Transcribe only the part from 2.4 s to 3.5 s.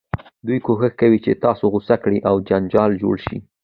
جنجال جوړ شي.